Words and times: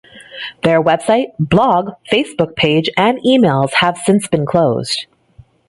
Their 0.63 0.81
website, 0.81 1.27
blog, 1.39 1.91
Facebook 2.11 2.55
page, 2.55 2.89
and 2.97 3.19
emails 3.19 3.71
have 3.81 3.99
since 3.99 4.27
been 4.27 4.47
closed. 4.47 5.05